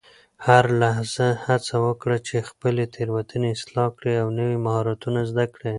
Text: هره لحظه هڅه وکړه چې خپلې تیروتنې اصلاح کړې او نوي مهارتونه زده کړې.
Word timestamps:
هره 0.45 0.71
لحظه 0.81 1.27
هڅه 1.45 1.75
وکړه 1.85 2.17
چې 2.27 2.35
خپلې 2.49 2.83
تیروتنې 2.95 3.49
اصلاح 3.55 3.89
کړې 3.97 4.13
او 4.23 4.27
نوي 4.39 4.57
مهارتونه 4.65 5.19
زده 5.31 5.45
کړې. 5.55 5.69